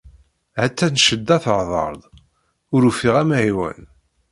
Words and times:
Ha-tt-an 0.59 0.95
ccedda 0.99 1.37
teḥḍer-d, 1.43 2.03
ur 2.73 2.81
ufiɣ 2.89 3.15
amɛiwen. 3.21 3.81